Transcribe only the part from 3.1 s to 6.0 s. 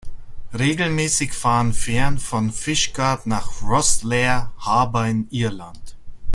nach Rosslare Harbour in Irland.